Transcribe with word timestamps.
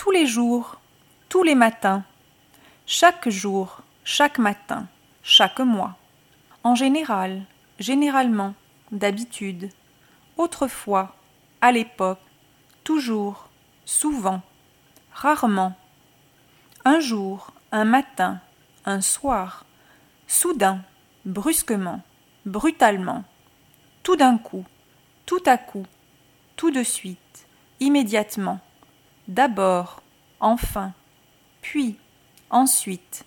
tous 0.00 0.12
les 0.12 0.26
jours, 0.26 0.76
tous 1.28 1.42
les 1.42 1.54
matins, 1.54 2.04
chaque 2.86 3.28
jour, 3.28 3.82
chaque 4.02 4.38
matin, 4.38 4.86
chaque 5.22 5.60
mois, 5.60 5.98
en 6.64 6.74
général, 6.74 7.42
généralement, 7.78 8.54
d'habitude, 8.92 9.68
autrefois, 10.38 11.14
à 11.60 11.70
l'époque, 11.70 12.22
toujours, 12.82 13.50
souvent, 13.84 14.40
rarement, 15.12 15.76
un 16.86 17.00
jour, 17.00 17.52
un 17.70 17.84
matin, 17.84 18.40
un 18.86 19.02
soir, 19.02 19.66
soudain, 20.26 20.80
brusquement, 21.26 22.00
brutalement, 22.46 23.22
tout 24.02 24.16
d'un 24.16 24.38
coup, 24.38 24.64
tout 25.26 25.42
à 25.44 25.58
coup, 25.58 25.84
tout 26.56 26.70
de 26.70 26.82
suite, 26.82 27.46
immédiatement, 27.80 28.60
d'abord, 29.30 30.02
enfin, 30.40 30.92
puis, 31.62 31.96
ensuite, 32.50 33.24